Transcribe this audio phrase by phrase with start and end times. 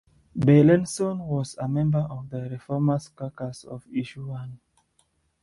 [0.35, 4.59] Beilenson was a member of the ReFormers Caucus of Issue One.